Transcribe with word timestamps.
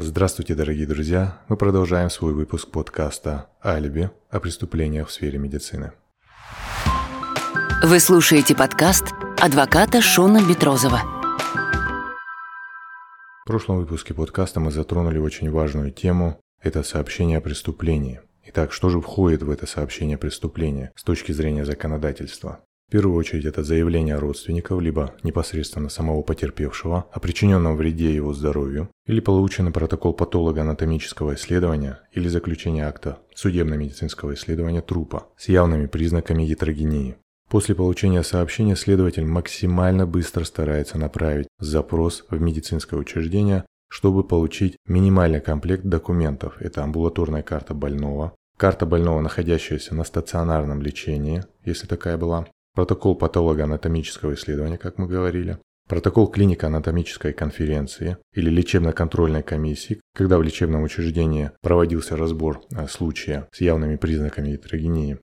Здравствуйте, 0.00 0.54
дорогие 0.54 0.86
друзья! 0.86 1.40
Мы 1.48 1.56
продолжаем 1.56 2.08
свой 2.08 2.32
выпуск 2.32 2.70
подкаста 2.70 3.48
«Алиби» 3.64 4.12
о 4.30 4.38
преступлениях 4.38 5.08
в 5.08 5.12
сфере 5.12 5.38
медицины. 5.38 5.90
Вы 7.82 7.98
слушаете 7.98 8.54
подкаст 8.54 9.06
адвоката 9.42 10.00
Шона 10.00 10.40
Бетрозова. 10.48 11.00
В 13.42 13.44
прошлом 13.44 13.78
выпуске 13.78 14.14
подкаста 14.14 14.60
мы 14.60 14.70
затронули 14.70 15.18
очень 15.18 15.50
важную 15.50 15.90
тему– 15.90 16.40
это 16.62 16.84
сообщение 16.84 17.38
о 17.38 17.40
преступлении. 17.40 18.20
Итак, 18.44 18.72
что 18.72 18.90
же 18.90 19.00
входит 19.00 19.42
в 19.42 19.50
это 19.50 19.66
сообщение 19.66 20.14
о 20.14 20.18
преступлении 20.18 20.92
с 20.94 21.02
точки 21.02 21.32
зрения 21.32 21.64
законодательства? 21.64 22.60
В 22.88 22.90
первую 22.90 23.16
очередь 23.16 23.44
это 23.44 23.62
заявление 23.62 24.16
родственников, 24.16 24.80
либо 24.80 25.14
непосредственно 25.22 25.90
самого 25.90 26.22
потерпевшего 26.22 27.04
о 27.12 27.20
причиненном 27.20 27.76
вреде 27.76 28.14
его 28.14 28.32
здоровью, 28.32 28.88
или 29.04 29.20
полученный 29.20 29.72
протокол 29.72 30.14
патолого-анатомического 30.14 31.34
исследования 31.34 32.00
или 32.12 32.28
заключение 32.28 32.86
акта 32.86 33.18
судебно-медицинского 33.34 34.32
исследования 34.32 34.80
трупа 34.80 35.26
с 35.36 35.50
явными 35.50 35.84
признаками 35.84 36.44
ятрогении. 36.44 37.16
После 37.50 37.74
получения 37.74 38.22
сообщения 38.22 38.74
следователь 38.74 39.26
максимально 39.26 40.06
быстро 40.06 40.44
старается 40.44 40.96
направить 40.96 41.48
запрос 41.58 42.24
в 42.30 42.40
медицинское 42.40 42.96
учреждение, 42.96 43.66
чтобы 43.90 44.24
получить 44.24 44.78
минимальный 44.86 45.42
комплект 45.42 45.84
документов. 45.84 46.56
Это 46.58 46.84
амбулаторная 46.84 47.42
карта 47.42 47.74
больного, 47.74 48.32
карта 48.56 48.86
больного, 48.86 49.20
находящаяся 49.20 49.94
на 49.94 50.04
стационарном 50.04 50.80
лечении, 50.80 51.44
если 51.66 51.86
такая 51.86 52.16
была, 52.16 52.46
протокол 52.78 53.16
патолого-анатомического 53.16 54.34
исследования, 54.34 54.78
как 54.78 54.98
мы 54.98 55.08
говорили, 55.08 55.58
протокол 55.88 56.28
клинико-анатомической 56.28 57.32
конференции 57.32 58.18
или 58.32 58.50
лечебно-контрольной 58.50 59.42
комиссии, 59.42 60.00
когда 60.14 60.38
в 60.38 60.44
лечебном 60.44 60.84
учреждении 60.84 61.50
проводился 61.60 62.16
разбор 62.16 62.60
э, 62.70 62.86
случая 62.86 63.48
с 63.50 63.60
явными 63.60 63.96
признаками 63.96 64.52
гетерогении. 64.52 65.18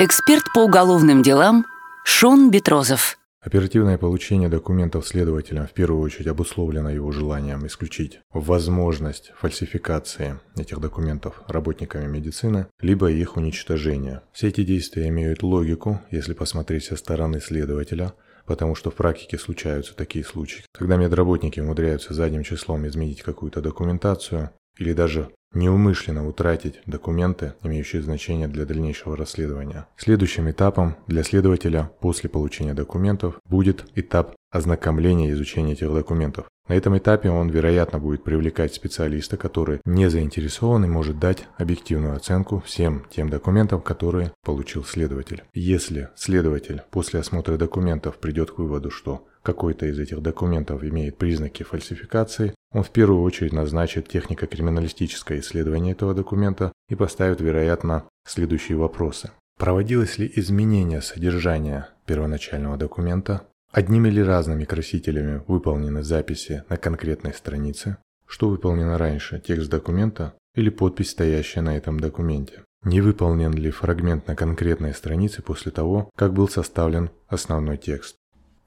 Эксперт 0.00 0.42
по 0.52 0.64
уголовным 0.64 1.22
делам 1.22 1.64
Шон 2.04 2.50
Бетрозов. 2.50 3.18
Оперативное 3.46 3.96
получение 3.96 4.48
документов 4.48 5.06
следователем 5.06 5.68
в 5.68 5.72
первую 5.72 6.02
очередь 6.02 6.26
обусловлено 6.26 6.90
его 6.90 7.12
желанием 7.12 7.64
исключить 7.68 8.18
возможность 8.32 9.30
фальсификации 9.38 10.40
этих 10.56 10.80
документов 10.80 11.40
работниками 11.46 12.08
медицины, 12.08 12.66
либо 12.80 13.08
их 13.08 13.36
уничтожения. 13.36 14.24
Все 14.32 14.48
эти 14.48 14.64
действия 14.64 15.06
имеют 15.10 15.44
логику, 15.44 16.00
если 16.10 16.34
посмотреть 16.34 16.86
со 16.86 16.96
стороны 16.96 17.40
следователя, 17.40 18.14
потому 18.46 18.74
что 18.74 18.90
в 18.90 18.96
практике 18.96 19.38
случаются 19.38 19.94
такие 19.94 20.24
случаи, 20.24 20.64
когда 20.72 20.96
медработники 20.96 21.60
умудряются 21.60 22.14
задним 22.14 22.42
числом 22.42 22.84
изменить 22.88 23.22
какую-то 23.22 23.60
документацию 23.60 24.50
или 24.76 24.92
даже 24.92 25.30
неумышленно 25.52 26.28
утратить 26.28 26.80
документы, 26.86 27.54
имеющие 27.62 28.02
значение 28.02 28.46
для 28.48 28.66
дальнейшего 28.66 29.16
расследования. 29.16 29.86
Следующим 29.96 30.50
этапом 30.50 30.96
для 31.06 31.22
следователя 31.22 31.90
после 32.00 32.28
получения 32.28 32.74
документов 32.74 33.36
будет 33.48 33.86
этап 33.94 34.34
ознакомления 34.50 35.28
и 35.28 35.32
изучения 35.32 35.72
этих 35.72 35.92
документов. 35.92 36.46
На 36.68 36.74
этом 36.74 36.98
этапе 36.98 37.30
он, 37.30 37.48
вероятно, 37.48 38.00
будет 38.00 38.24
привлекать 38.24 38.74
специалиста, 38.74 39.36
который 39.36 39.80
не 39.84 40.10
заинтересован 40.10 40.84
и 40.84 40.88
может 40.88 41.18
дать 41.20 41.44
объективную 41.58 42.16
оценку 42.16 42.60
всем 42.66 43.04
тем 43.08 43.28
документам, 43.28 43.80
которые 43.80 44.32
получил 44.44 44.84
следователь. 44.84 45.44
Если 45.54 46.08
следователь 46.16 46.82
после 46.90 47.20
осмотра 47.20 47.56
документов 47.56 48.18
придет 48.18 48.50
к 48.50 48.58
выводу, 48.58 48.90
что 48.90 49.26
какой-то 49.46 49.86
из 49.86 49.98
этих 50.00 50.20
документов 50.22 50.82
имеет 50.82 51.18
признаки 51.18 51.62
фальсификации, 51.62 52.52
он 52.72 52.82
в 52.82 52.90
первую 52.90 53.22
очередь 53.22 53.52
назначит 53.52 54.08
технико-криминалистическое 54.08 55.38
исследование 55.38 55.92
этого 55.92 56.14
документа 56.14 56.72
и 56.88 56.96
поставит, 56.96 57.40
вероятно, 57.40 58.02
следующие 58.26 58.76
вопросы. 58.76 59.30
Проводилось 59.56 60.18
ли 60.18 60.30
изменение 60.34 61.00
содержания 61.00 61.88
первоначального 62.06 62.76
документа? 62.76 63.42
Одними 63.72 64.08
или 64.08 64.20
разными 64.20 64.64
красителями 64.64 65.42
выполнены 65.46 66.02
записи 66.02 66.64
на 66.68 66.76
конкретной 66.76 67.32
странице? 67.32 67.98
Что 68.26 68.48
выполнено 68.48 68.98
раньше, 68.98 69.40
текст 69.46 69.70
документа 69.70 70.34
или 70.56 70.70
подпись, 70.70 71.10
стоящая 71.10 71.60
на 71.60 71.76
этом 71.76 72.00
документе? 72.00 72.64
Не 72.82 73.00
выполнен 73.00 73.52
ли 73.52 73.70
фрагмент 73.70 74.26
на 74.26 74.34
конкретной 74.34 74.92
странице 74.92 75.42
после 75.42 75.70
того, 75.70 76.10
как 76.16 76.32
был 76.32 76.48
составлен 76.48 77.10
основной 77.28 77.76
текст? 77.76 78.16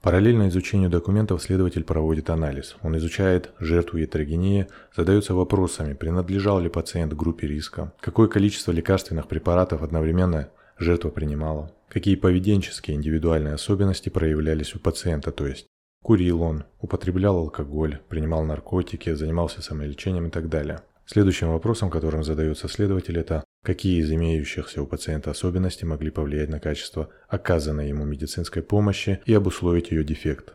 Параллельно 0.02 0.48
изучению 0.48 0.88
документов 0.88 1.42
следователь 1.42 1.84
проводит 1.84 2.30
анализ. 2.30 2.76
Он 2.82 2.96
изучает 2.96 3.50
жертву 3.58 3.98
ятрогении, 3.98 4.66
задается 4.96 5.34
вопросами, 5.34 5.92
принадлежал 5.92 6.58
ли 6.58 6.70
пациент 6.70 7.12
к 7.12 7.16
группе 7.16 7.46
риска, 7.46 7.92
какое 8.00 8.26
количество 8.26 8.72
лекарственных 8.72 9.28
препаратов 9.28 9.82
одновременно 9.82 10.48
жертва 10.78 11.10
принимала, 11.10 11.70
какие 11.90 12.16
поведенческие 12.16 12.96
индивидуальные 12.96 13.54
особенности 13.54 14.08
проявлялись 14.08 14.74
у 14.74 14.78
пациента, 14.78 15.32
то 15.32 15.46
есть 15.46 15.66
курил 16.02 16.40
он, 16.42 16.64
употреблял 16.80 17.36
алкоголь, 17.36 17.98
принимал 18.08 18.42
наркотики, 18.44 19.12
занимался 19.12 19.60
самолечением 19.60 20.28
и 20.28 20.30
так 20.30 20.48
далее. 20.48 20.80
Следующим 21.04 21.50
вопросом, 21.50 21.90
которым 21.90 22.24
задается 22.24 22.68
следователь, 22.68 23.18
это 23.18 23.44
какие 23.62 24.00
из 24.00 24.10
имеющихся 24.10 24.82
у 24.82 24.86
пациента 24.86 25.30
особенностей 25.30 25.86
могли 25.86 26.10
повлиять 26.10 26.48
на 26.48 26.60
качество 26.60 27.10
оказанной 27.28 27.88
ему 27.88 28.04
медицинской 28.04 28.62
помощи 28.62 29.20
и 29.26 29.34
обусловить 29.34 29.90
ее 29.90 30.04
дефект. 30.04 30.54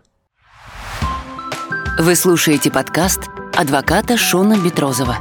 Вы 2.00 2.16
слушаете 2.16 2.72
подкаст 2.72 3.22
адвоката 3.56 4.18
Шона 4.18 4.56
Бетрозова. 4.64 5.16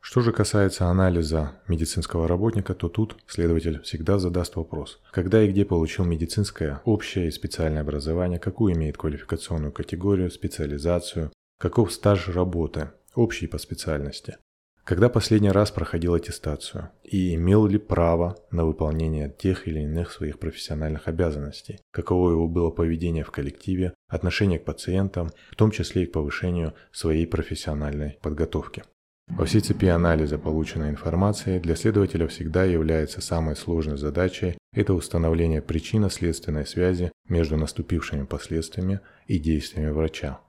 Что 0.00 0.22
же 0.22 0.32
касается 0.32 0.86
анализа 0.86 1.52
медицинского 1.68 2.26
работника, 2.26 2.74
то 2.74 2.88
тут 2.88 3.16
следователь 3.28 3.80
всегда 3.82 4.18
задаст 4.18 4.56
вопрос, 4.56 5.00
когда 5.12 5.42
и 5.42 5.48
где 5.48 5.64
получил 5.64 6.04
медицинское 6.04 6.80
общее 6.84 7.28
и 7.28 7.30
специальное 7.30 7.82
образование, 7.82 8.40
какую 8.40 8.74
имеет 8.74 8.96
квалификационную 8.96 9.70
категорию, 9.70 10.30
специализацию, 10.32 11.30
Каков 11.60 11.92
стаж 11.92 12.28
работы, 12.28 12.88
общий 13.14 13.46
по 13.46 13.58
специальности? 13.58 14.38
Когда 14.84 15.08
последний 15.08 15.50
раз 15.50 15.70
проходил 15.70 16.14
аттестацию? 16.14 16.90
И 17.04 17.34
имел 17.34 17.66
ли 17.66 17.78
право 17.78 18.36
на 18.50 18.64
выполнение 18.64 19.28
тех 19.28 19.68
или 19.68 19.80
иных 19.80 20.10
своих 20.10 20.38
профессиональных 20.38 21.06
обязанностей? 21.06 21.80
Каково 21.92 22.30
его 22.30 22.48
было 22.48 22.70
поведение 22.70 23.22
в 23.22 23.30
коллективе, 23.30 23.94
отношение 24.08 24.58
к 24.58 24.64
пациентам, 24.64 25.30
в 25.50 25.56
том 25.56 25.70
числе 25.70 26.04
и 26.04 26.06
к 26.06 26.12
повышению 26.12 26.74
своей 26.92 27.26
профессиональной 27.26 28.18
подготовки? 28.22 28.82
Во 29.28 29.44
всей 29.44 29.60
цепи 29.60 29.86
анализа 29.86 30.38
полученной 30.38 30.90
информации 30.90 31.60
для 31.60 31.76
следователя 31.76 32.26
всегда 32.26 32.64
является 32.64 33.20
самой 33.20 33.54
сложной 33.54 33.96
задачей– 33.96 34.58
это 34.72 34.92
установление 34.92 35.62
причинно-следственной 35.62 36.66
связи 36.66 37.12
между 37.28 37.56
наступившими 37.56 38.24
последствиями 38.24 39.00
и 39.28 39.38
действиями 39.38 39.90
врача. 39.90 40.40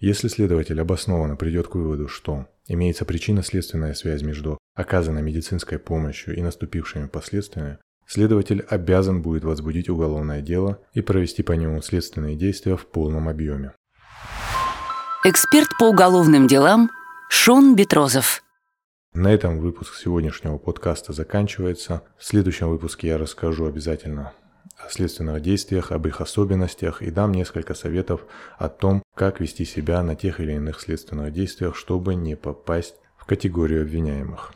Если 0.00 0.28
следователь 0.28 0.80
обоснованно 0.80 1.36
придет 1.36 1.68
к 1.68 1.74
выводу, 1.74 2.08
что 2.08 2.46
имеется 2.70 3.04
причинно-следственная 3.04 3.94
связь 3.94 4.22
между 4.22 4.56
оказанной 4.74 5.22
медицинской 5.22 5.78
помощью 5.78 6.36
и 6.36 6.40
наступившими 6.40 7.08
последствиями, 7.08 7.78
следователь 8.06 8.64
обязан 8.68 9.22
будет 9.22 9.44
возбудить 9.44 9.88
уголовное 9.88 10.40
дело 10.40 10.80
и 10.94 11.00
провести 11.00 11.42
по 11.42 11.52
нему 11.52 11.82
следственные 11.82 12.36
действия 12.36 12.76
в 12.76 12.86
полном 12.86 13.28
объеме. 13.28 13.72
Эксперт 15.24 15.68
по 15.78 15.84
уголовным 15.84 16.46
делам 16.46 16.90
Шон 17.28 17.74
Бетрозов. 17.74 18.42
На 19.12 19.34
этом 19.34 19.58
выпуск 19.58 19.96
сегодняшнего 19.96 20.56
подкаста 20.56 21.12
заканчивается. 21.12 22.02
В 22.16 22.24
следующем 22.24 22.68
выпуске 22.68 23.08
я 23.08 23.18
расскажу 23.18 23.66
обязательно 23.66 24.32
о 24.78 24.88
следственных 24.88 25.42
действиях, 25.42 25.90
об 25.90 26.06
их 26.06 26.20
особенностях 26.20 27.02
и 27.02 27.10
дам 27.10 27.32
несколько 27.32 27.74
советов 27.74 28.24
о 28.58 28.68
том, 28.68 29.02
как 29.20 29.38
вести 29.38 29.66
себя 29.66 30.02
на 30.02 30.16
тех 30.16 30.40
или 30.40 30.52
иных 30.54 30.80
следственных 30.80 31.34
действиях, 31.34 31.76
чтобы 31.76 32.14
не 32.14 32.36
попасть 32.36 32.94
в 33.18 33.26
категорию 33.26 33.82
обвиняемых. 33.82 34.54